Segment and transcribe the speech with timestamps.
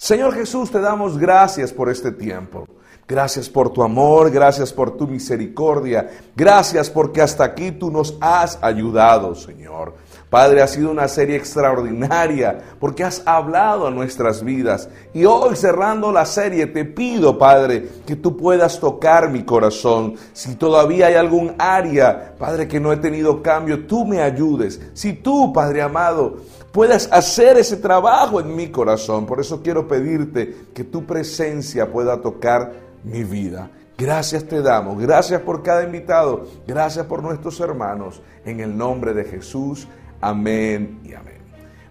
[0.00, 2.66] Señor Jesús, te damos gracias por este tiempo.
[3.06, 8.58] Gracias por tu amor, gracias por tu misericordia, gracias porque hasta aquí tú nos has
[8.62, 9.92] ayudado, Señor.
[10.30, 14.88] Padre, ha sido una serie extraordinaria porque has hablado a nuestras vidas.
[15.12, 20.14] Y hoy cerrando la serie te pido, Padre, que tú puedas tocar mi corazón.
[20.32, 24.80] Si todavía hay algún área, Padre, que no he tenido cambio, tú me ayudes.
[24.94, 26.36] Si tú, Padre amado,
[26.72, 29.26] puedas hacer ese trabajo en mi corazón.
[29.26, 32.72] Por eso quiero pedirte que tu presencia pueda tocar
[33.04, 33.70] mi vida.
[33.96, 38.22] Gracias te damos, gracias por cada invitado, gracias por nuestros hermanos.
[38.44, 39.86] En el nombre de Jesús.
[40.22, 41.40] Amén y amén.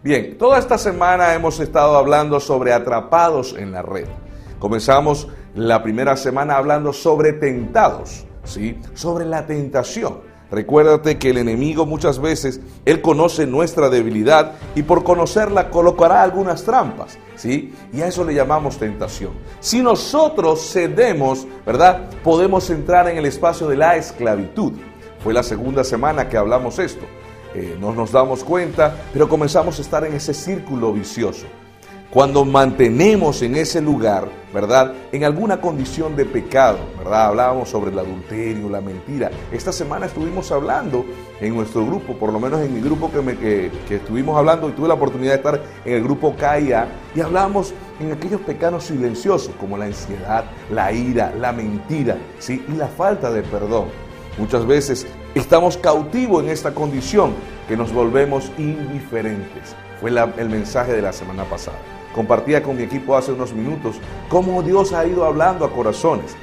[0.02, 4.08] Bien, toda esta semana hemos estado hablando sobre atrapados en la red.
[4.58, 8.80] Comenzamos la primera semana hablando sobre tentados, ¿sí?
[8.94, 10.29] Sobre la tentación.
[10.52, 16.64] Recuérdate que el enemigo muchas veces, él conoce nuestra debilidad y por conocerla colocará algunas
[16.64, 17.72] trampas, ¿sí?
[17.94, 19.34] Y a eso le llamamos tentación.
[19.60, 22.10] Si nosotros cedemos, ¿verdad?
[22.24, 24.74] Podemos entrar en el espacio de la esclavitud.
[25.24, 27.06] Fue la segunda semana que hablamos esto.
[27.54, 31.46] Eh, no nos damos cuenta, pero comenzamos a estar en ese círculo vicioso.
[32.10, 34.94] Cuando mantenemos en ese lugar, ¿verdad?
[35.12, 37.28] En alguna condición de pecado, ¿verdad?
[37.28, 39.30] Hablábamos sobre el adulterio, la mentira.
[39.52, 41.06] Esta semana estuvimos hablando
[41.40, 44.88] en nuestro grupo, por lo menos en mi grupo que, que, estuvimos hablando y tuve
[44.88, 49.78] la oportunidad de estar en el grupo KIA y hablamos en aquellos pecados silenciosos como
[49.78, 52.64] la ansiedad, la ira, la mentira, ¿sí?
[52.68, 53.86] Y la falta de perdón.
[54.38, 57.34] Muchas veces estamos cautivos en esta condición
[57.68, 59.76] que nos volvemos indiferentes.
[60.00, 61.99] Fue el mensaje de la semana pasada.
[62.20, 63.96] Compartía con mi equipo hace unos minutos
[64.28, 66.36] cómo Dios ha ido hablando a corazones.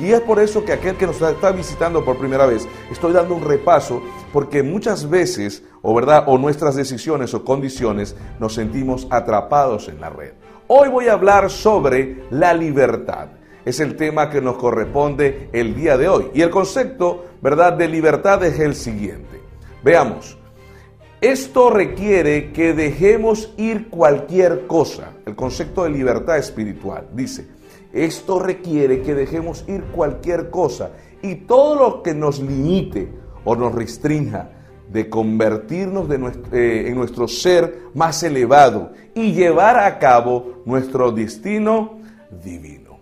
[0.00, 3.34] Y es por eso que aquel que nos está visitando por primera vez, estoy dando
[3.34, 4.00] un repaso,
[4.32, 10.08] porque muchas veces, o verdad, o nuestras decisiones o condiciones, nos sentimos atrapados en la
[10.08, 10.34] red.
[10.68, 13.26] Hoy voy a hablar sobre la libertad
[13.64, 16.30] es el tema que nos corresponde el día de hoy.
[16.32, 19.40] Y el concepto, ¿verdad?, de libertad es el siguiente.
[19.82, 20.38] Veamos,
[21.32, 25.12] esto requiere que dejemos ir cualquier cosa.
[25.24, 27.48] El concepto de libertad espiritual dice,
[27.94, 30.90] esto requiere que dejemos ir cualquier cosa
[31.22, 33.08] y todo lo que nos limite
[33.44, 34.50] o nos restrinja
[34.92, 36.08] de convertirnos
[36.52, 42.00] eh, en nuestro ser más elevado y llevar a cabo nuestro destino
[42.44, 42.98] divino.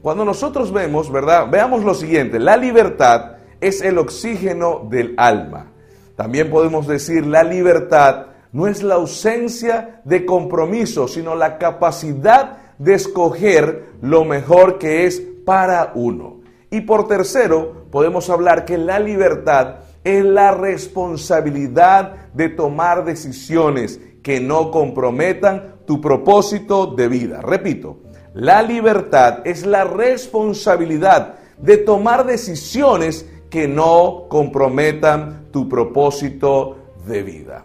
[0.00, 1.50] Cuando nosotros vemos, ¿verdad?
[1.50, 5.73] Veamos lo siguiente, la libertad es el oxígeno del alma.
[6.16, 12.94] También podemos decir, la libertad no es la ausencia de compromiso, sino la capacidad de
[12.94, 16.40] escoger lo mejor que es para uno.
[16.70, 24.40] Y por tercero, podemos hablar que la libertad es la responsabilidad de tomar decisiones que
[24.40, 27.42] no comprometan tu propósito de vida.
[27.42, 27.98] Repito,
[28.34, 36.76] la libertad es la responsabilidad de tomar decisiones que no comprometan tu propósito
[37.06, 37.64] de vida.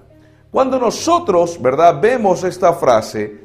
[0.52, 3.36] Cuando nosotros, ¿verdad?, vemos esta frase,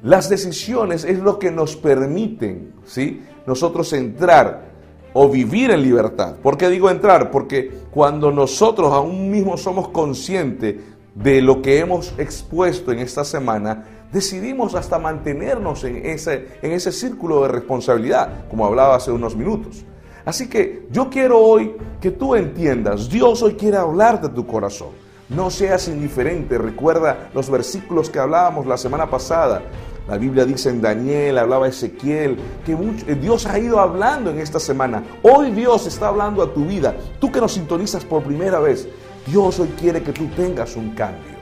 [0.00, 3.22] las decisiones es lo que nos permiten, ¿sí?
[3.46, 4.70] Nosotros entrar
[5.12, 6.36] o vivir en libertad.
[6.36, 7.30] ¿Por qué digo entrar?
[7.30, 10.76] Porque cuando nosotros aún mismo somos conscientes
[11.14, 16.92] de lo que hemos expuesto en esta semana, decidimos hasta mantenernos en ese, en ese
[16.92, 19.84] círculo de responsabilidad, como hablaba hace unos minutos.
[20.24, 24.88] Así que yo quiero hoy que tú entiendas, Dios hoy quiere hablar de tu corazón.
[25.28, 29.62] No seas indiferente, recuerda los versículos que hablábamos la semana pasada.
[30.08, 34.58] La Biblia dice en Daniel, hablaba Ezequiel, que eh, Dios ha ido hablando en esta
[34.58, 35.04] semana.
[35.22, 36.96] Hoy Dios está hablando a tu vida.
[37.20, 38.88] Tú que nos sintonizas por primera vez,
[39.26, 41.38] Dios hoy quiere que tú tengas un cambio.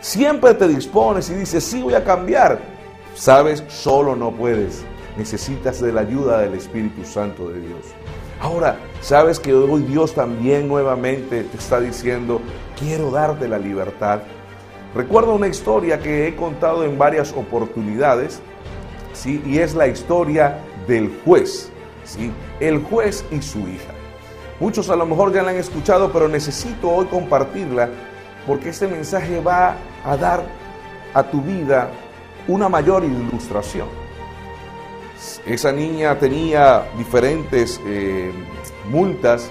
[0.00, 2.60] Siempre te dispones y dices, sí voy a cambiar.
[3.16, 4.84] Sabes, solo no puedes.
[5.16, 7.86] Necesitas de la ayuda del Espíritu Santo de Dios.
[8.40, 12.40] Ahora, sabes que hoy Dios también nuevamente te está diciendo,
[12.78, 14.20] quiero darte la libertad.
[14.94, 18.40] Recuerdo una historia que he contado en varias oportunidades,
[19.12, 19.42] ¿sí?
[19.46, 21.70] y es la historia del juez,
[22.04, 22.32] ¿sí?
[22.60, 23.92] el juez y su hija.
[24.60, 27.88] Muchos a lo mejor ya la han escuchado, pero necesito hoy compartirla
[28.46, 30.44] porque este mensaje va a dar
[31.12, 31.88] a tu vida
[32.46, 34.03] una mayor ilustración.
[35.46, 38.32] Esa niña tenía diferentes eh,
[38.90, 39.50] multas.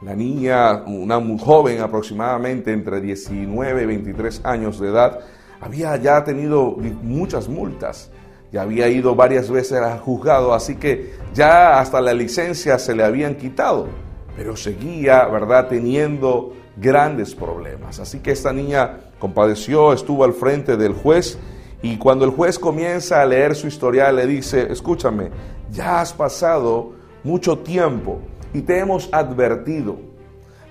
[0.00, 5.20] La niña, una joven aproximadamente entre 19 y 23 años de edad,
[5.60, 8.12] había ya tenido muchas multas.
[8.52, 13.02] Ya había ido varias veces al juzgado, así que ya hasta la licencia se le
[13.02, 13.88] habían quitado.
[14.36, 17.98] Pero seguía, ¿verdad?, teniendo grandes problemas.
[17.98, 21.38] Así que esta niña compadeció, estuvo al frente del juez
[21.84, 25.30] Y cuando el juez comienza a leer su historial, le dice, escúchame,
[25.70, 26.92] ya has pasado
[27.22, 28.20] mucho tiempo
[28.54, 29.98] y te hemos advertido,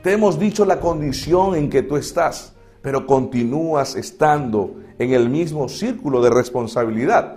[0.02, 5.70] te hemos dicho la condición en que tú estás, pero continúas estando en el mismo
[5.70, 7.36] círculo de responsabilidad.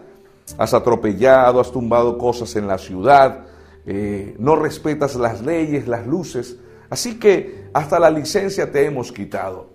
[0.57, 3.45] Has atropellado, has tumbado cosas en la ciudad,
[3.85, 6.57] eh, no respetas las leyes, las luces,
[6.89, 9.69] así que hasta la licencia te hemos quitado,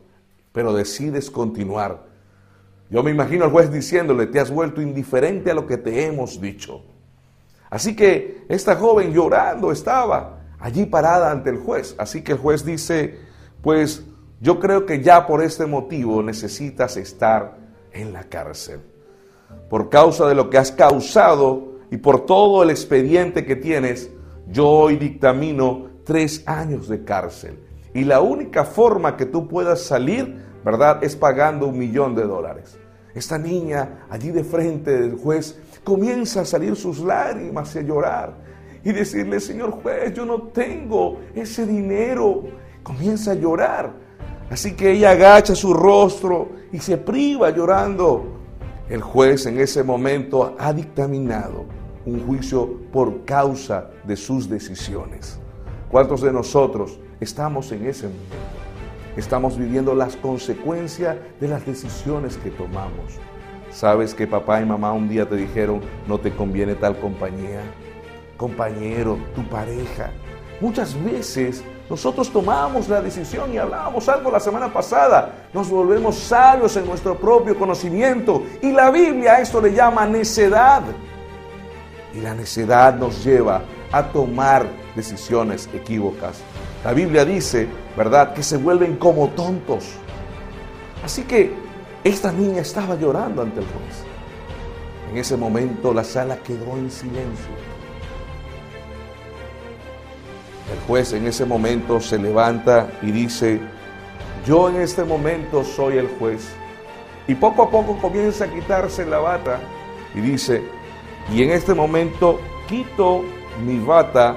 [0.52, 2.10] pero decides continuar
[2.92, 6.42] yo me imagino al juez diciéndole, te has vuelto indiferente a lo que te hemos
[6.42, 6.84] dicho.
[7.70, 11.96] Así que esta joven llorando estaba allí parada ante el juez.
[11.98, 13.18] Así que el juez dice,
[13.62, 14.04] pues
[14.42, 17.56] yo creo que ya por este motivo necesitas estar
[17.94, 18.82] en la cárcel.
[19.70, 24.12] Por causa de lo que has causado y por todo el expediente que tienes,
[24.50, 27.58] yo hoy dictamino tres años de cárcel.
[27.94, 32.81] Y la única forma que tú puedas salir, ¿verdad?, es pagando un millón de dólares.
[33.14, 38.38] Esta niña allí de frente del juez comienza a salir sus lágrimas y a llorar
[38.84, 42.44] y decirle, Señor juez, yo no tengo ese dinero.
[42.84, 43.94] Comienza a llorar.
[44.50, 48.40] Así que ella agacha su rostro y se priva llorando.
[48.90, 51.66] El juez en ese momento ha dictaminado
[52.06, 55.40] un juicio por causa de sus decisiones.
[55.90, 58.61] ¿Cuántos de nosotros estamos en ese momento?
[59.18, 63.20] Estamos viviendo las consecuencias de las decisiones que tomamos.
[63.70, 67.62] Sabes que papá y mamá un día te dijeron, no te conviene tal compañía,
[68.38, 70.12] compañero, tu pareja.
[70.62, 75.48] Muchas veces nosotros tomamos la decisión y hablábamos algo la semana pasada.
[75.54, 78.44] Nos volvemos sabios en nuestro propio conocimiento.
[78.62, 80.84] Y la Biblia a esto le llama necedad.
[82.14, 83.62] Y la necedad nos lleva
[83.92, 84.66] a tomar
[84.96, 86.42] decisiones equívocas.
[86.84, 89.86] La Biblia dice, ¿verdad?, que se vuelven como tontos.
[91.04, 91.54] Así que
[92.04, 94.04] esta niña estaba llorando ante el juez.
[95.12, 97.52] En ese momento la sala quedó en silencio.
[100.72, 103.60] El juez en ese momento se levanta y dice,
[104.46, 106.50] yo en este momento soy el juez.
[107.28, 109.60] Y poco a poco comienza a quitarse la bata
[110.16, 110.64] y dice,
[111.32, 113.22] y en este momento quito
[113.64, 114.36] mi bata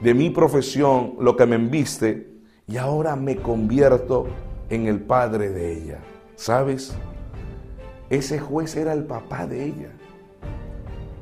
[0.00, 4.26] de mi profesión, lo que me enviste, y ahora me convierto
[4.68, 5.98] en el padre de ella.
[6.34, 6.94] ¿Sabes?
[8.10, 9.90] Ese juez era el papá de ella.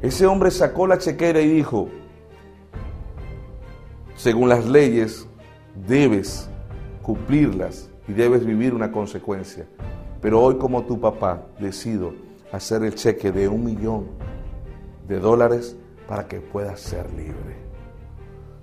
[0.03, 1.89] Ese hombre sacó la chequera y dijo,
[4.17, 5.27] según las leyes,
[5.87, 6.49] debes
[7.03, 9.67] cumplirlas y debes vivir una consecuencia.
[10.21, 12.15] Pero hoy como tu papá decido
[12.53, 14.07] hacer el cheque de un millón
[15.09, 17.64] de dólares para que puedas ser libre.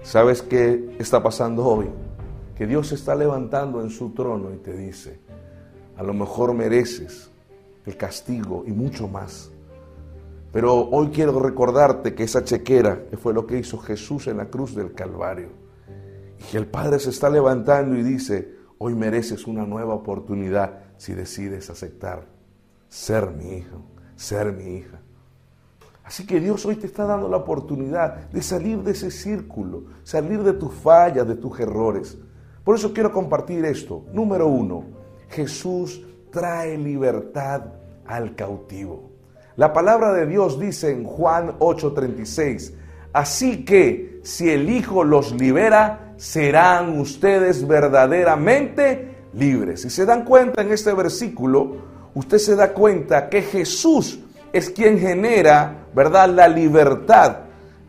[0.04, 1.90] ¿Sabes qué está pasando hoy?
[2.56, 5.20] Que Dios se está levantando en su trono y te dice,
[5.96, 7.32] a lo mejor mereces
[7.86, 9.52] el castigo y mucho más.
[10.52, 14.76] Pero hoy quiero recordarte que esa chequera fue lo que hizo Jesús en la cruz
[14.76, 15.50] del Calvario.
[16.40, 21.14] Y que el Padre se está levantando y dice, hoy mereces una nueva oportunidad si
[21.14, 22.28] decides aceptar
[22.92, 23.82] ser mi hijo,
[24.18, 25.00] ser mi hija.
[26.12, 30.44] Así que Dios hoy te está dando la oportunidad de salir de ese círculo, salir
[30.44, 32.18] de tus fallas, de tus errores.
[32.66, 34.04] Por eso quiero compartir esto.
[34.12, 34.84] Número uno,
[35.30, 37.62] Jesús trae libertad
[38.06, 39.12] al cautivo.
[39.56, 42.74] La palabra de Dios dice en Juan 8:36,
[43.14, 49.84] así que si el Hijo los libera, serán ustedes verdaderamente libres.
[49.84, 51.78] Si se dan cuenta en este versículo,
[52.16, 54.20] usted se da cuenta que Jesús
[54.54, 57.38] es quien genera, ¿verdad?, la libertad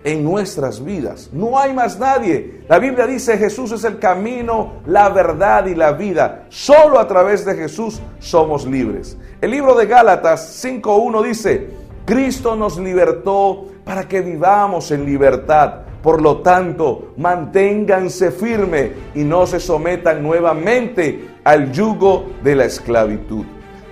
[0.05, 1.31] en nuestras vidas.
[1.33, 2.63] No hay más nadie.
[2.69, 6.47] La Biblia dice Jesús es el camino, la verdad y la vida.
[6.49, 9.17] Solo a través de Jesús somos libres.
[9.41, 11.71] El libro de Gálatas 5.1 dice,
[12.05, 15.83] Cristo nos libertó para que vivamos en libertad.
[16.03, 23.45] Por lo tanto, manténganse firme y no se sometan nuevamente al yugo de la esclavitud.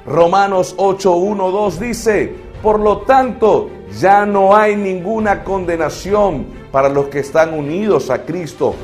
[0.06, 7.54] Romanos 8.1.2 dice, por lo tanto, ya no hay ninguna condenación para los que están
[7.54, 8.74] unidos a Cristo,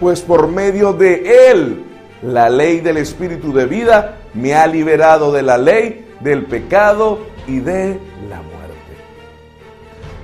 [0.00, 1.84] pues por medio de Él,
[2.22, 7.58] la ley del Espíritu de vida me ha liberado de la ley, del pecado y
[7.58, 7.98] de
[8.28, 8.52] la muerte.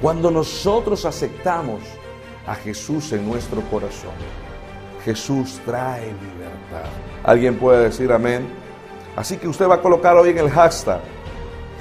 [0.00, 1.80] Cuando nosotros aceptamos
[2.46, 4.12] a Jesús en nuestro corazón,
[5.04, 6.88] Jesús trae libertad.
[7.24, 8.46] ¿Alguien puede decir amén?
[9.16, 11.00] Así que usted va a colocar hoy en el hashtag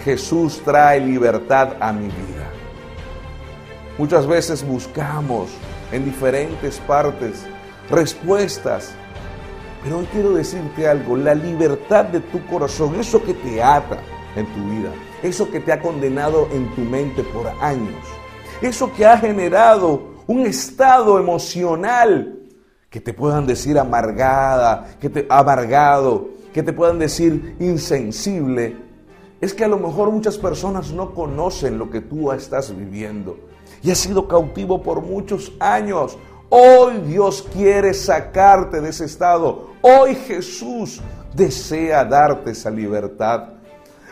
[0.07, 2.49] Jesús trae libertad a mi vida.
[3.97, 5.49] Muchas veces buscamos
[5.91, 7.45] en diferentes partes
[7.89, 8.93] respuestas,
[9.83, 13.97] pero hoy quiero decirte algo, la libertad de tu corazón, eso que te ata
[14.37, 14.91] en tu vida,
[15.23, 18.01] eso que te ha condenado en tu mente por años,
[18.61, 22.43] eso que ha generado un estado emocional
[22.89, 28.86] que te puedan decir amargada, que te amargado, que te puedan decir insensible,
[29.39, 33.37] es que a lo mejor muchas personas no conocen lo que tú estás viviendo
[33.83, 36.17] y has sido cautivo por muchos años.
[36.49, 39.71] Hoy Dios quiere sacarte de ese estado.
[39.81, 41.01] Hoy Jesús
[41.35, 43.49] desea darte esa libertad.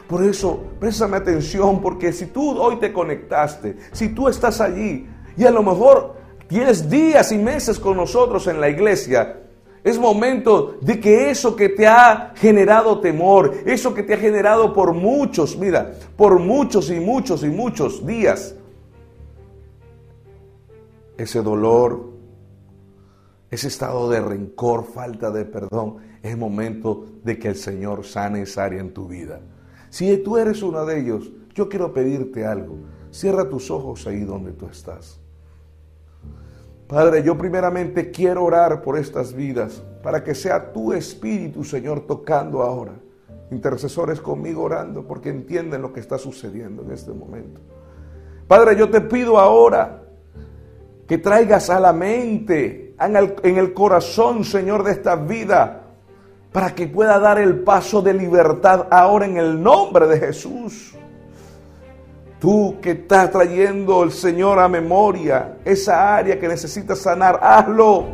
[0.08, 5.46] Por eso, préstame atención, porque si tú hoy te conectaste, si tú estás allí y
[5.46, 6.16] a lo mejor
[6.48, 9.45] tienes días y meses con nosotros en la iglesia,
[9.86, 14.74] es momento de que eso que te ha generado temor, eso que te ha generado
[14.74, 18.56] por muchos, mira, por muchos y muchos y muchos días,
[21.16, 22.10] ese dolor,
[23.52, 28.64] ese estado de rencor, falta de perdón, es momento de que el Señor sane esa
[28.64, 29.40] área en tu vida.
[29.92, 32.76] Si tú eres uno de ellos, yo quiero pedirte algo.
[33.12, 35.20] Cierra tus ojos ahí donde tú estás.
[36.88, 42.62] Padre, yo primeramente quiero orar por estas vidas, para que sea tu Espíritu, Señor, tocando
[42.62, 42.94] ahora.
[43.50, 47.60] Intercesores conmigo orando, porque entienden lo que está sucediendo en este momento.
[48.48, 50.04] Padre, yo te pido ahora
[51.08, 55.84] que traigas a la mente, en el, corazón, Señor, de esta vida,
[56.52, 60.96] para que pueda dar el paso de libertad ahora en el nombre de Jesús.
[62.46, 68.06] Tú que estás trayendo el Señor a memoria esa área que necesitas sanar, hazlo.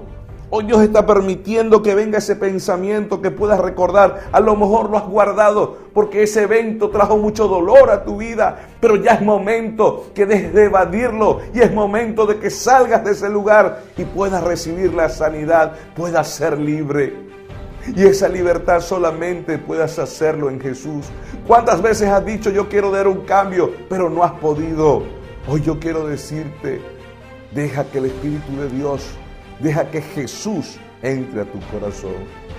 [0.50, 4.30] Hoy Dios está permitiendo que venga ese pensamiento que puedas recordar.
[4.32, 8.70] A lo mejor lo has guardado porque ese evento trajo mucho dolor a tu vida.
[8.80, 11.42] Pero ya es momento que dejes de evadirlo.
[11.54, 15.74] Y es momento de que salgas de ese lugar y puedas recibir la sanidad.
[15.94, 17.32] Puedas ser libre.
[17.96, 21.08] Y esa libertad solamente puedas hacerlo en Jesús.
[21.48, 25.04] ¿Cuántas veces has dicho yo quiero dar un cambio, pero no has podido?
[25.48, 26.82] Hoy yo quiero decirte,
[27.52, 29.18] deja que el Espíritu de Dios
[29.62, 32.16] Deja que Jesús entre a tu corazón.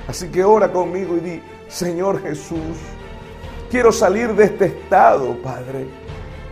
[0.07, 2.77] Así que ora conmigo y di, Señor Jesús,
[3.71, 5.87] quiero salir de este estado, Padre.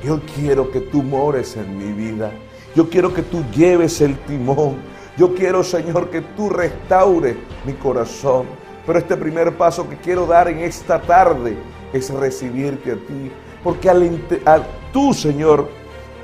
[0.02, 2.32] Yo quiero que tú mores en mi vida.
[2.74, 4.76] Yo quiero que tú lleves el timón.
[5.16, 8.46] Yo quiero, Señor, que tú restaures mi corazón.
[8.84, 11.56] Pero este primer paso que quiero dar en esta tarde
[11.92, 13.30] es recibirte a ti.
[13.62, 15.68] Porque al, tú, Señor,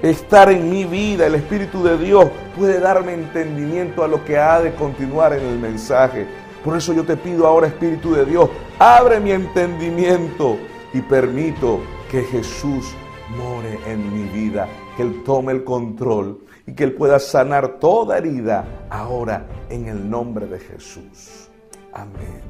[0.03, 4.61] estar en mi vida, el Espíritu de Dios puede darme entendimiento a lo que ha
[4.61, 6.27] de continuar en el mensaje.
[6.65, 10.57] Por eso yo te pido ahora, Espíritu de Dios, abre mi entendimiento
[10.93, 11.81] y permito
[12.11, 12.95] que Jesús
[13.37, 18.19] more en mi vida, que Él tome el control y que Él pueda sanar toda
[18.19, 21.49] herida ahora en el nombre de Jesús.
[21.93, 22.43] Amén.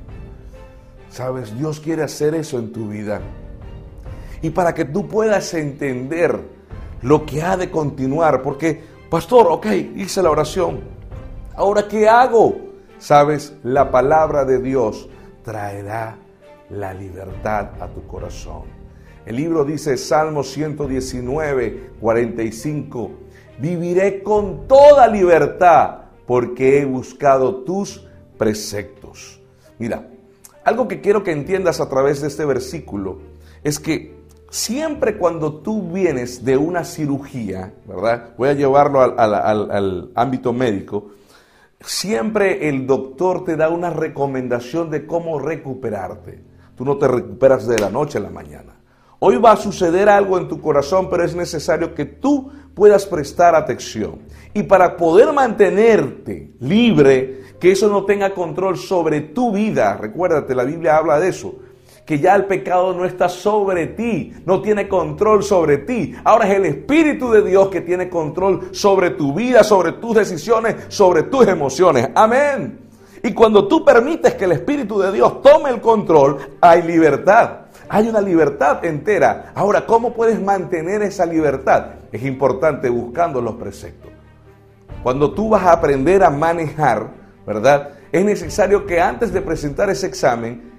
[1.16, 3.23] Sabes, Dios quiere hacer eso en tu vida.
[4.42, 6.38] Y para que tú puedas entender
[7.00, 9.64] lo que ha de continuar, porque, pastor, ok,
[9.96, 10.80] hice la oración,
[11.54, 12.58] ahora ¿qué hago?
[12.99, 15.08] Sabes, la palabra de Dios
[15.42, 16.18] traerá
[16.68, 18.64] la libertad a tu corazón.
[19.25, 23.11] El libro dice, Salmo 119, 45,
[23.58, 25.96] viviré con toda libertad
[26.26, 28.06] porque he buscado tus
[28.37, 29.40] preceptos.
[29.78, 30.11] Mira,
[30.66, 33.20] algo que quiero que entiendas a través de este versículo
[33.64, 34.16] es que
[34.50, 38.30] Siempre cuando tú vienes de una cirugía, ¿verdad?
[38.38, 41.08] Voy a llevarlo al, ámbito médico.
[41.80, 46.42] Siempre el doctor te da una recomendación de cómo recuperarte.
[46.76, 48.76] Tú no te recuperas de la noche a la mañana.
[49.18, 53.54] Hoy va a suceder algo en tu corazón, pero es necesario que tú puedas prestar
[53.54, 54.20] atención.
[54.54, 60.64] Y para poder mantenerte libre, que eso no tenga control sobre tu vida, recuérdate, la
[60.64, 61.56] Biblia habla de eso
[62.06, 66.14] que ya el pecado no está sobre ti, no tiene control sobre ti.
[66.22, 70.76] Ahora es el Espíritu de Dios que tiene control sobre tu vida, sobre tus decisiones,
[70.86, 72.08] sobre tus emociones.
[72.14, 72.78] Amén.
[73.25, 77.62] Y cuando tú permites que el Espíritu de Dios tome el control, hay libertad.
[77.88, 79.50] Hay una libertad entera.
[79.56, 81.86] Ahora, ¿cómo puedes mantener esa libertad?
[82.12, 84.12] Es importante buscando los preceptos.
[85.02, 87.10] Cuando tú vas a aprender a manejar,
[87.46, 87.90] ¿verdad?
[88.12, 90.72] Es necesario que antes de presentar ese examen,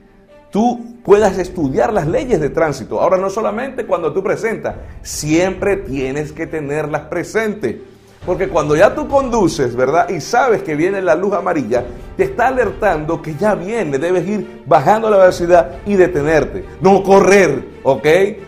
[0.51, 2.99] tú puedas estudiar las leyes de tránsito.
[2.99, 7.77] Ahora no solamente cuando tú presentas, siempre tienes que tenerlas presentes.
[8.25, 10.09] Porque cuando ya tú conduces, ¿verdad?
[10.09, 11.85] Y sabes que viene la luz amarilla,
[12.17, 16.65] te está alertando que ya viene, debes ir bajando la velocidad y detenerte.
[16.81, 18.05] No correr, ¿ok?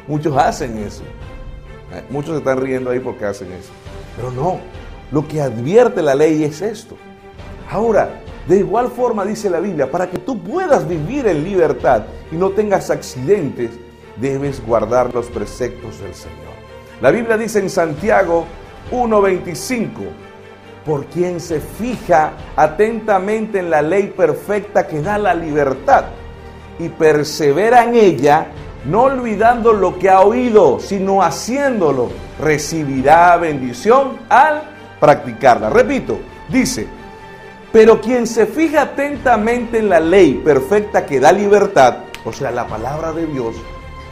[0.07, 1.03] Muchos hacen eso.
[1.93, 3.71] Eh, muchos se están riendo ahí porque hacen eso.
[4.17, 4.59] Pero no,
[5.11, 6.97] lo que advierte la ley es esto.
[7.69, 12.35] Ahora, de igual forma dice la Biblia, para que tú puedas vivir en libertad y
[12.35, 13.71] no tengas accidentes,
[14.17, 16.57] debes guardar los preceptos del Señor.
[16.99, 18.45] La Biblia dice en Santiago
[18.91, 19.89] 1.25,
[20.83, 26.05] por quien se fija atentamente en la ley perfecta que da la libertad
[26.79, 28.47] y persevera en ella,
[28.85, 32.09] no olvidando lo que ha oído, sino haciéndolo,
[32.41, 34.63] recibirá bendición al
[34.99, 35.69] practicarla.
[35.69, 36.17] Repito,
[36.49, 36.87] dice,
[37.71, 42.67] pero quien se fija atentamente en la ley perfecta que da libertad, o sea, la
[42.67, 43.55] palabra de Dios,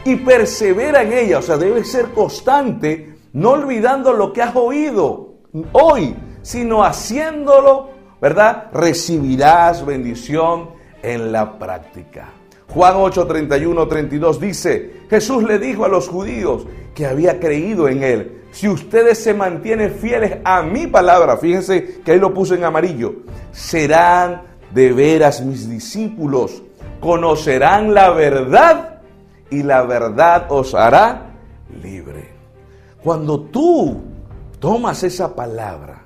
[0.04, 5.34] y persevera en ella, o sea, debe ser constante, no olvidando lo que has oído
[5.72, 8.68] hoy, sino haciéndolo, ¿verdad?
[8.72, 10.70] Recibirás bendición
[11.02, 12.30] en la práctica.
[12.68, 18.02] Juan 8, 31, 32 dice, Jesús le dijo a los judíos que había creído en
[18.02, 22.64] él, si ustedes se mantienen fieles a mi palabra, fíjense que ahí lo puse en
[22.64, 23.14] amarillo,
[23.52, 24.42] serán
[24.74, 26.64] de veras mis discípulos,
[26.98, 28.98] conocerán la verdad
[29.48, 31.36] y la verdad os hará
[31.80, 32.30] libre.
[33.00, 34.02] Cuando tú
[34.58, 36.02] tomas esa palabra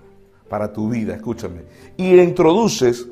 [0.47, 1.63] para tu vida, escúchame,
[1.97, 3.07] y introduces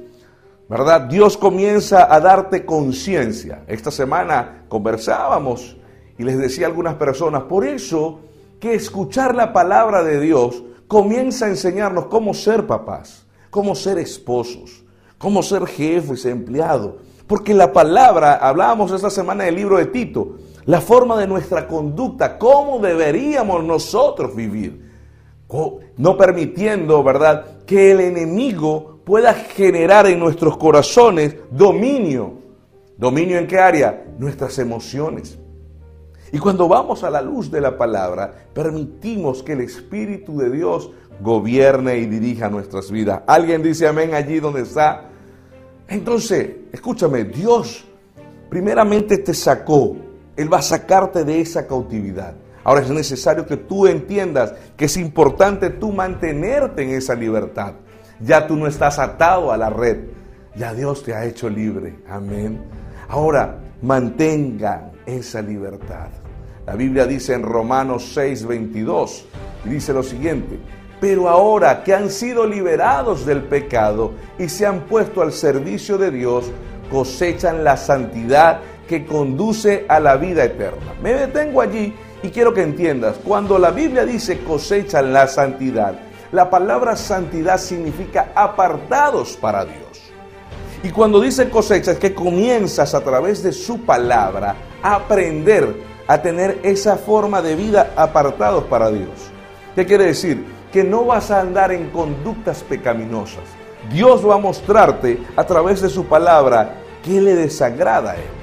[0.69, 1.09] ¿verdad?
[1.09, 3.65] Dios comienza a darte conciencia.
[3.67, 5.79] Esta semana conversábamos
[6.19, 8.21] y les decía a algunas personas, por eso
[8.61, 14.85] que escuchar la palabra de Dios comienza a enseñarnos cómo ser papás, cómo ser esposos,
[15.19, 16.95] cómo ser jefes, empleados.
[17.27, 20.37] Porque la palabra, hablábamos esta semana del libro de Tito,
[20.67, 24.91] la forma de nuestra conducta, cómo deberíamos nosotros vivir,
[25.97, 32.35] no permitiendo, ¿verdad?, que el enemigo pueda generar en nuestros corazones dominio.
[32.97, 34.05] ¿Dominio en qué área?
[34.19, 35.39] Nuestras emociones.
[36.33, 40.91] Y cuando vamos a la luz de la palabra, permitimos que el Espíritu de Dios
[41.21, 43.23] gobierne y dirija nuestras vidas.
[43.27, 45.09] ¿Alguien dice amén allí donde está?
[45.89, 47.85] Entonces, escúchame, Dios
[48.49, 49.97] primeramente te sacó,
[50.37, 52.35] Él va a sacarte de esa cautividad.
[52.63, 57.75] Ahora es necesario que tú entiendas que es importante tú mantenerte en esa libertad.
[58.21, 60.11] Ya tú no estás atado a la red.
[60.55, 61.97] Ya Dios te ha hecho libre.
[62.09, 62.61] Amén.
[63.11, 66.11] Ahora, mantengan esa libertad.
[66.65, 69.25] La Biblia dice en Romanos 6, 22,
[69.65, 70.61] dice lo siguiente,
[71.01, 76.13] pero ahora que han sido liberados del pecado y se han puesto al servicio de
[76.13, 76.53] Dios,
[76.89, 80.95] cosechan la santidad que conduce a la vida eterna.
[81.03, 81.93] Me detengo allí
[82.23, 85.99] y quiero que entiendas, cuando la Biblia dice cosechan la santidad,
[86.31, 90.10] la palabra santidad significa apartados para Dios.
[90.83, 96.23] Y cuando dice cosecha es que comienzas a través de su palabra a aprender a
[96.23, 99.11] tener esa forma de vida apartados para Dios.
[99.77, 100.45] ¿Qué quiere decir?
[100.73, 103.45] Que no vas a andar en conductas pecaminosas.
[103.93, 108.41] Dios va a mostrarte a través de su palabra qué le desagrada a Él.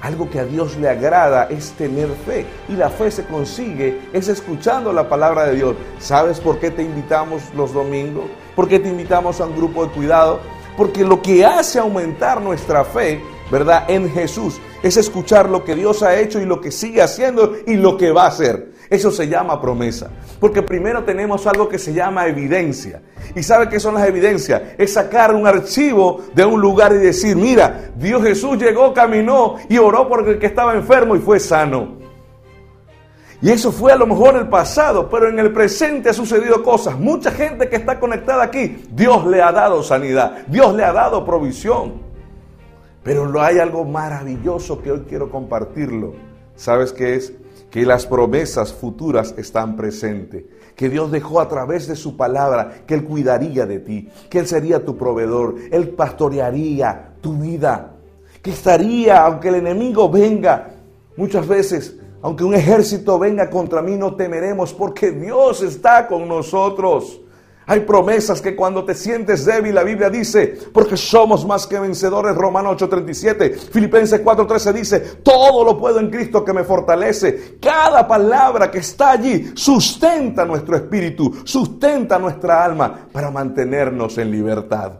[0.00, 2.46] Algo que a Dios le agrada es tener fe.
[2.68, 5.76] Y la fe se consigue es escuchando la palabra de Dios.
[5.98, 8.24] ¿Sabes por qué te invitamos los domingos?
[8.56, 10.40] ¿Por qué te invitamos a un grupo de cuidado?
[10.76, 13.84] Porque lo que hace aumentar nuestra fe, ¿verdad?
[13.88, 17.74] En Jesús es escuchar lo que Dios ha hecho y lo que sigue haciendo y
[17.76, 18.70] lo que va a hacer.
[18.88, 20.10] Eso se llama promesa.
[20.40, 23.02] Porque primero tenemos algo que se llama evidencia.
[23.36, 24.62] ¿Y sabe qué son las evidencias?
[24.78, 29.78] Es sacar un archivo de un lugar y decir, mira, Dios Jesús llegó, caminó y
[29.78, 31.99] oró por el que estaba enfermo y fue sano.
[33.42, 36.98] Y eso fue a lo mejor el pasado, pero en el presente ha sucedido cosas.
[36.98, 41.24] Mucha gente que está conectada aquí, Dios le ha dado sanidad, Dios le ha dado
[41.24, 42.02] provisión.
[43.02, 46.12] Pero hay algo maravilloso que hoy quiero compartirlo.
[46.54, 47.32] ¿Sabes qué es?
[47.70, 52.94] que las promesas futuras están presentes, que Dios dejó a través de su palabra, que
[52.94, 57.94] Él cuidaría de ti, que Él sería tu proveedor, Él pastorearía tu vida,
[58.42, 60.70] que estaría, aunque el enemigo venga,
[61.16, 67.20] muchas veces, aunque un ejército venga contra mí, no temeremos, porque Dios está con nosotros.
[67.66, 72.34] Hay promesas que cuando te sientes débil, la Biblia dice, porque somos más que vencedores,
[72.34, 77.58] Romanos 8:37, Filipenses 4:13 dice, todo lo puedo en Cristo que me fortalece.
[77.60, 84.94] Cada palabra que está allí sustenta nuestro espíritu, sustenta nuestra alma para mantenernos en libertad.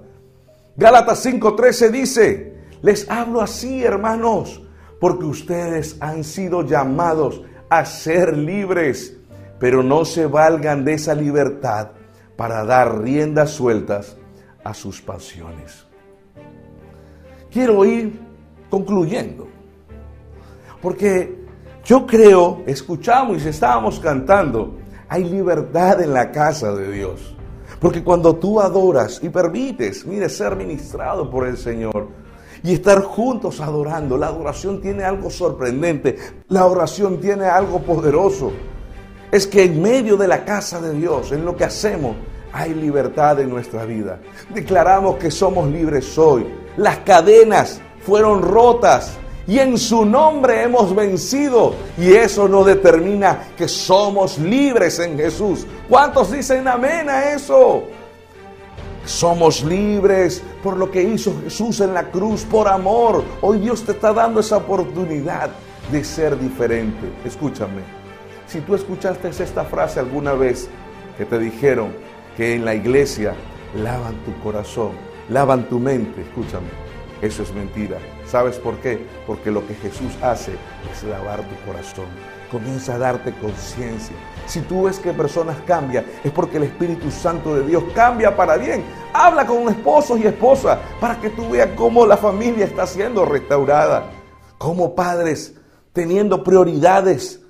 [0.77, 4.63] Gálatas 5:13 dice, les hablo así, hermanos,
[5.01, 9.17] porque ustedes han sido llamados a ser libres,
[9.59, 11.93] pero no se valgan de esa libertad
[12.37, 14.17] para dar riendas sueltas
[14.63, 15.87] a sus pasiones.
[17.51, 18.21] Quiero ir
[18.69, 19.49] concluyendo,
[20.81, 21.41] porque
[21.85, 27.35] yo creo, escuchamos y estábamos cantando, hay libertad en la casa de Dios.
[27.81, 32.09] Porque cuando tú adoras y permites, mire, ser ministrado por el Señor,
[32.62, 34.16] y estar juntos adorando.
[34.16, 36.16] La adoración tiene algo sorprendente,
[36.49, 38.53] la oración tiene algo poderoso.
[39.31, 42.16] Es que en medio de la casa de Dios, en lo que hacemos,
[42.53, 44.18] hay libertad en nuestra vida.
[44.53, 46.46] Declaramos que somos libres hoy.
[46.77, 49.12] Las cadenas fueron rotas
[49.46, 51.75] y en su nombre hemos vencido.
[51.99, 55.66] Y eso nos determina que somos libres en Jesús.
[55.88, 57.85] ¿Cuántos dicen amén a eso?
[59.11, 63.25] Somos libres por lo que hizo Jesús en la cruz, por amor.
[63.40, 65.51] Hoy Dios te está dando esa oportunidad
[65.90, 67.11] de ser diferente.
[67.25, 67.83] Escúchame,
[68.46, 70.68] si tú escuchaste esta frase alguna vez
[71.18, 71.92] que te dijeron
[72.37, 73.35] que en la iglesia
[73.75, 74.92] lavan tu corazón,
[75.29, 76.68] lavan tu mente, escúchame,
[77.20, 77.99] eso es mentira.
[78.27, 79.05] ¿Sabes por qué?
[79.27, 80.53] Porque lo que Jesús hace
[80.92, 82.07] es lavar tu corazón.
[82.51, 84.17] Comienza a darte conciencia.
[84.47, 88.57] Si tú ves que personas cambian, es porque el Espíritu Santo de Dios cambia para
[88.57, 88.83] bien.
[89.13, 94.11] Habla con esposos y esposas para que tú veas cómo la familia está siendo restaurada.
[94.59, 95.55] Cómo padres,
[95.93, 97.41] teniendo prioridades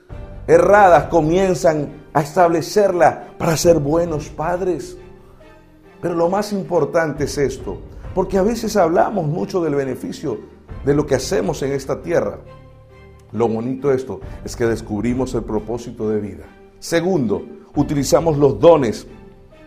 [0.47, 4.99] erradas, comienzan a establecerla para ser buenos padres.
[6.03, 7.79] Pero lo más importante es esto,
[8.15, 10.39] porque a veces hablamos mucho del beneficio
[10.85, 12.39] de lo que hacemos en esta tierra.
[13.33, 16.45] Lo bonito de esto es que descubrimos el propósito de vida.
[16.79, 19.07] Segundo, utilizamos los dones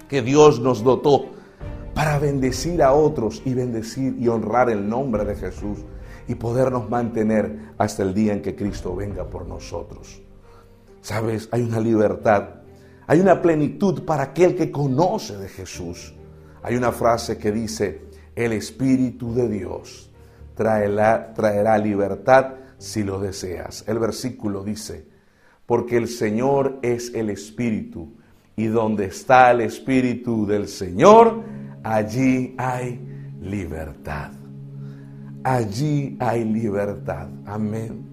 [0.10, 1.28] que Dios nos dotó
[1.94, 5.80] para bendecir a otros y bendecir y honrar el nombre de Jesús
[6.28, 10.22] y podernos mantener hasta el día en que Cristo venga por nosotros.
[11.02, 12.50] Sabes, hay una libertad,
[13.08, 16.14] hay una plenitud para aquel que conoce de Jesús.
[16.62, 18.02] Hay una frase que dice,
[18.36, 20.10] el Espíritu de Dios
[20.56, 23.86] traerá, traerá libertad si lo deseas.
[23.88, 25.08] El versículo dice,
[25.66, 28.12] porque el Señor es el Espíritu,
[28.58, 31.42] y donde está el Espíritu del Señor,
[31.82, 33.00] allí hay
[33.42, 34.32] libertad.
[35.46, 37.30] Allí hay libertad.
[37.46, 38.04] Amén.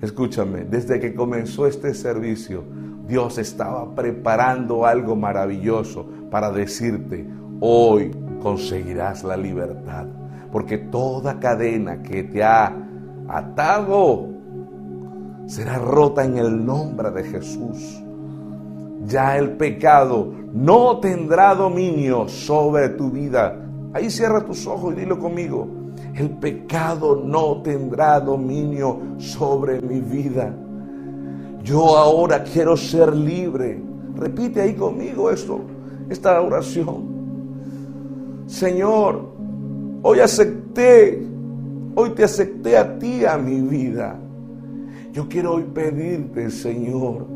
[0.00, 2.64] Escúchame, desde que comenzó este servicio,
[3.06, 7.24] Dios estaba preparando algo maravilloso para decirte,
[7.60, 8.10] hoy
[8.42, 10.06] conseguirás la libertad.
[10.50, 12.81] Porque toda cadena que te ha
[13.32, 14.28] atado
[15.46, 18.02] será rota en el nombre de Jesús.
[19.06, 23.58] Ya el pecado no tendrá dominio sobre tu vida.
[23.92, 25.82] Ahí cierra tus ojos y dilo conmigo
[26.14, 30.54] el pecado no tendrá dominio sobre mi vida.
[31.62, 33.82] Yo ahora quiero ser libre.
[34.16, 35.60] Repite ahí conmigo esto,
[36.10, 37.10] esta oración.
[38.46, 39.26] Señor,
[40.02, 41.26] hoy acepté,
[41.94, 44.18] hoy te acepté a ti a mi vida.
[45.12, 47.26] Yo quiero hoy pedirte, Señor,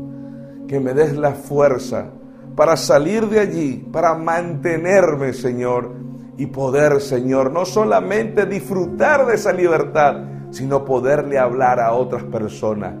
[0.67, 2.07] que me des la fuerza
[2.55, 5.91] para salir de allí, para mantenerme, Señor,
[6.37, 12.93] y poder, Señor, no solamente disfrutar de esa libertad, sino poderle hablar a otras personas.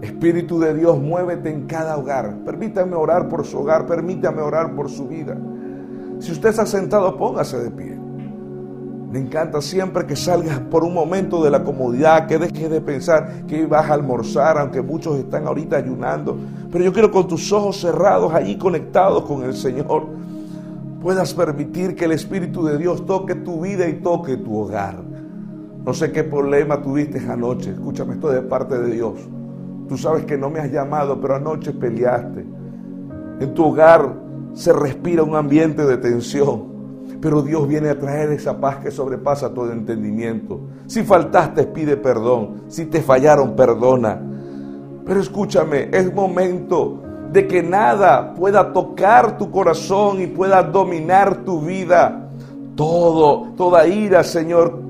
[0.00, 2.36] Espíritu de Dios, muévete en cada hogar.
[2.44, 5.36] Permítame orar por su hogar, permítame orar por su vida.
[6.20, 7.97] Si usted está sentado, póngase de pie.
[9.10, 13.46] Me encanta siempre que salgas por un momento de la comodidad, que dejes de pensar
[13.46, 16.36] que vas a almorzar, aunque muchos están ahorita ayunando.
[16.70, 20.08] Pero yo quiero con tus ojos cerrados, allí conectados con el Señor,
[21.00, 24.96] puedas permitir que el Espíritu de Dios toque tu vida y toque tu hogar.
[25.86, 29.14] No sé qué problema tuviste anoche, escúchame, esto de parte de Dios.
[29.88, 32.44] Tú sabes que no me has llamado, pero anoche peleaste.
[33.40, 34.12] En tu hogar
[34.52, 36.77] se respira un ambiente de tensión.
[37.20, 40.60] Pero Dios viene a traer esa paz que sobrepasa todo entendimiento.
[40.86, 42.62] Si faltaste, pide perdón.
[42.68, 44.20] Si te fallaron, perdona.
[45.04, 47.02] Pero escúchame, es momento
[47.32, 52.30] de que nada pueda tocar tu corazón y pueda dominar tu vida.
[52.76, 54.80] Todo, toda ira, Señor.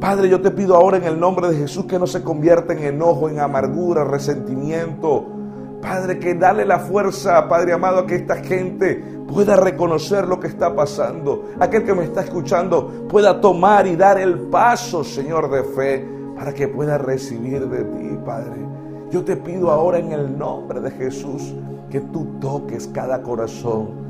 [0.00, 2.84] Padre, yo te pido ahora en el nombre de Jesús que no se convierta en
[2.84, 5.35] enojo, en amargura, resentimiento.
[5.80, 10.48] Padre, que dale la fuerza, Padre amado, a que esta gente pueda reconocer lo que
[10.48, 11.50] está pasando.
[11.60, 16.52] Aquel que me está escuchando pueda tomar y dar el paso, Señor, de fe, para
[16.52, 18.66] que pueda recibir de ti, Padre.
[19.10, 21.54] Yo te pido ahora en el nombre de Jesús
[21.90, 24.05] que tú toques cada corazón.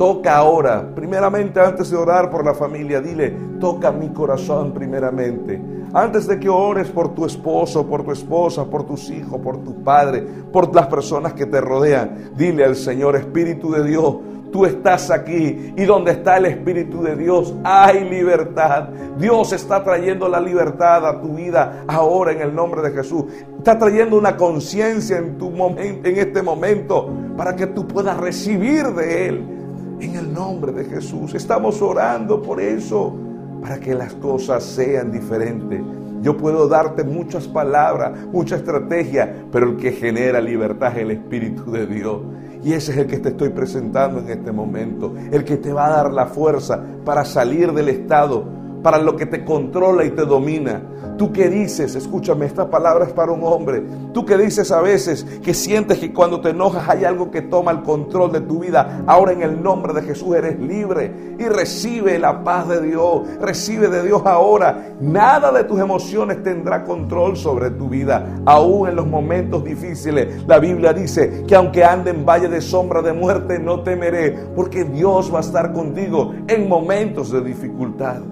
[0.00, 5.60] Toca ahora, primeramente antes de orar por la familia, dile, toca mi corazón primeramente.
[5.92, 9.84] Antes de que ores por tu esposo, por tu esposa, por tus hijos, por tu
[9.84, 14.16] padre, por las personas que te rodean, dile al Señor Espíritu de Dios,
[14.50, 18.88] Tú estás aquí y donde está el Espíritu de Dios hay libertad.
[19.16, 23.26] Dios está trayendo la libertad a tu vida ahora en el nombre de Jesús.
[23.58, 29.28] Está trayendo una conciencia en tu en este momento, para que tú puedas recibir de
[29.28, 29.59] Él
[30.00, 31.34] en el nombre de Jesús.
[31.34, 33.16] Estamos orando por eso.
[33.60, 35.82] para que las cosas sean diferentes.
[36.22, 41.70] Yo puedo darte muchas palabras, mucha estrategia, pero el que genera libertad es el Espíritu
[41.70, 42.22] de Dios.
[42.64, 45.88] Y ese es el que te estoy presentando en este momento, el que te va
[45.88, 48.44] a dar la fuerza para salir del estado,
[48.82, 50.82] para lo que te controla y te domina.
[51.20, 53.82] Tú que dices, escúchame, esta palabra es para un hombre.
[54.14, 57.72] Tú que dices a veces que sientes que cuando te enojas hay algo que toma
[57.72, 59.02] el control de tu vida.
[59.06, 63.22] Ahora en el nombre de Jesús eres libre y recibe la paz de Dios.
[63.38, 64.94] Recibe de Dios ahora.
[64.98, 68.40] Nada de tus emociones tendrá control sobre tu vida.
[68.46, 73.02] Aún en los momentos difíciles, la Biblia dice que aunque ande en valle de sombra
[73.02, 78.22] de muerte, no temeré, porque Dios va a estar contigo en momentos de dificultad.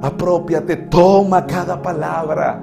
[0.00, 2.62] Apropiate, toma cada palabra.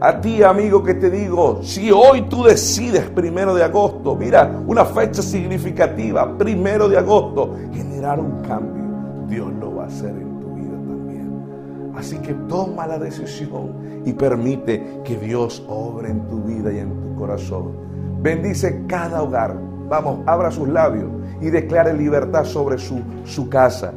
[0.00, 4.84] A ti, amigo, que te digo, si hoy tú decides primero de agosto, mira, una
[4.84, 8.82] fecha significativa, primero de agosto, generar un cambio,
[9.28, 11.92] Dios lo va a hacer en tu vida también.
[11.94, 17.00] Así que toma la decisión y permite que Dios obre en tu vida y en
[17.00, 17.72] tu corazón.
[18.22, 19.56] Bendice cada hogar.
[19.88, 23.92] Vamos, abra sus labios y declare libertad sobre su, su casa.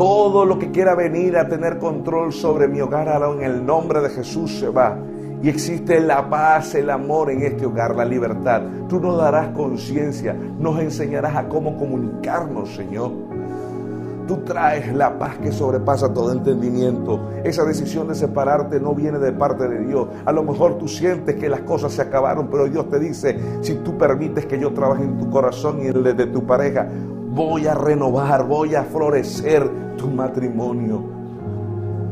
[0.00, 4.00] Todo lo que quiera venir a tener control sobre mi hogar, ahora en el nombre
[4.00, 4.96] de Jesús se va.
[5.42, 8.62] Y existe la paz, el amor en este hogar, la libertad.
[8.88, 13.10] Tú nos darás conciencia, nos enseñarás a cómo comunicarnos, Señor.
[14.26, 17.20] Tú traes la paz que sobrepasa todo entendimiento.
[17.44, 20.08] Esa decisión de separarte no viene de parte de Dios.
[20.24, 23.74] A lo mejor tú sientes que las cosas se acabaron, pero Dios te dice, si
[23.74, 26.88] tú permites que yo trabaje en tu corazón y en el de tu pareja,
[27.30, 31.02] voy a renovar, voy a florecer tu matrimonio.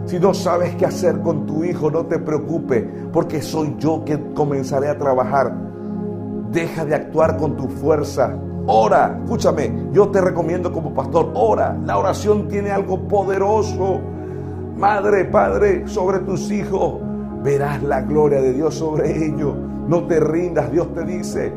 [0.06, 4.32] Si no sabes qué hacer con tu hijo, no te preocupes, porque soy yo que
[4.32, 5.52] comenzaré a trabajar.
[6.50, 8.34] Deja de actuar con tu fuerza.
[8.66, 11.76] Ora, escúchame, yo te recomiendo como pastor, ora.
[11.84, 14.00] La oración tiene algo poderoso.
[14.76, 17.00] Madre, padre, sobre tus hijos,
[17.42, 19.54] verás la gloria de Dios sobre ellos.
[19.88, 21.52] No te rindas, Dios te dice,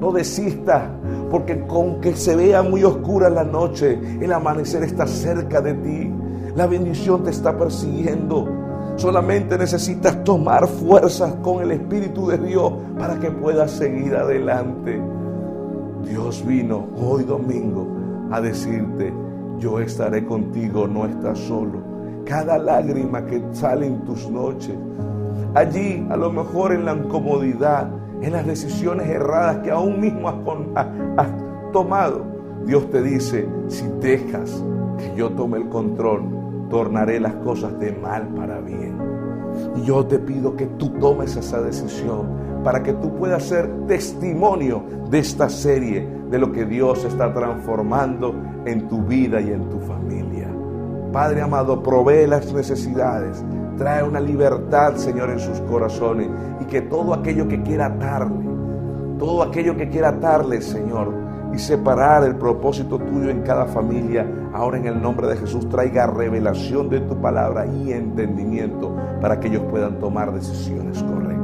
[0.00, 0.84] no desistas,
[1.30, 6.10] porque con que se vea muy oscura la noche, el amanecer está cerca de ti.
[6.56, 8.48] La bendición te está persiguiendo.
[8.96, 15.00] Solamente necesitas tomar fuerzas con el Espíritu de Dios para que puedas seguir adelante.
[16.04, 17.86] Dios vino hoy domingo
[18.30, 19.12] a decirte,
[19.58, 21.82] yo estaré contigo, no estás solo.
[22.24, 24.74] Cada lágrima que sale en tus noches,
[25.54, 27.90] allí a lo mejor en la incomodidad,
[28.22, 31.28] en las decisiones erradas que aún mismo has,
[31.72, 32.24] tomado,
[32.66, 34.62] Dios te dice, si dejas
[34.98, 38.98] que yo tome el control, tornaré las cosas de mal para bien.
[39.76, 42.28] Y yo te pido que tú tomes esa decisión
[42.62, 48.34] para que tú puedas ser testimonio de esta serie, de lo que Dios está transformando
[48.66, 50.48] en tu vida y en tu familia.
[51.12, 53.44] Padre amado, provee las necesidades,
[53.80, 56.28] trae una libertad, Señor, en sus corazones
[56.60, 58.46] y que todo aquello que quiera atarle,
[59.18, 61.14] todo aquello que quiera atarle, Señor,
[61.54, 66.06] y separar el propósito tuyo en cada familia, ahora en el nombre de Jesús traiga
[66.06, 71.40] revelación de tu palabra y entendimiento para que ellos puedan tomar decisiones correctas.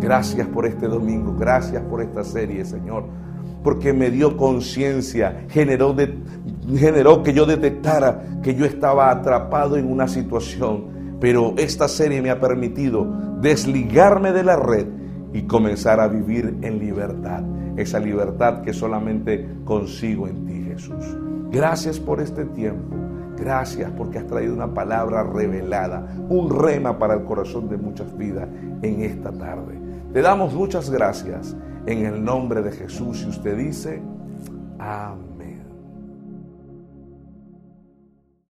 [0.00, 3.02] Gracias por este domingo, gracias por esta serie, Señor,
[3.64, 5.92] porque me dio conciencia, generó,
[6.76, 12.30] generó que yo detectara que yo estaba atrapado en una situación pero esta serie me
[12.30, 13.06] ha permitido
[13.40, 14.86] desligarme de la red
[15.32, 17.42] y comenzar a vivir en libertad.
[17.76, 21.16] Esa libertad que solamente consigo en ti, Jesús.
[21.50, 22.96] Gracias por este tiempo.
[23.36, 28.48] Gracias porque has traído una palabra revelada, un rema para el corazón de muchas vidas
[28.82, 29.78] en esta tarde.
[30.12, 34.00] Te damos muchas gracias en el nombre de Jesús y usted dice,
[34.78, 35.33] amén.